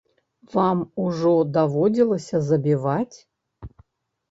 [0.53, 3.17] Вам ужо даводзілася забіваць?